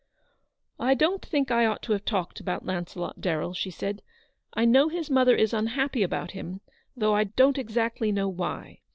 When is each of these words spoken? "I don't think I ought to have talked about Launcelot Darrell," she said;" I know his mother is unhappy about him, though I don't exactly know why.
"I 0.89 0.95
don't 0.95 1.23
think 1.23 1.51
I 1.51 1.67
ought 1.67 1.83
to 1.83 1.91
have 1.93 2.05
talked 2.05 2.39
about 2.39 2.65
Launcelot 2.65 3.21
Darrell," 3.21 3.53
she 3.53 3.69
said;" 3.69 4.01
I 4.55 4.65
know 4.65 4.89
his 4.89 5.11
mother 5.11 5.35
is 5.35 5.53
unhappy 5.53 6.01
about 6.01 6.31
him, 6.31 6.61
though 6.97 7.13
I 7.15 7.25
don't 7.25 7.59
exactly 7.59 8.11
know 8.11 8.27
why. 8.27 8.79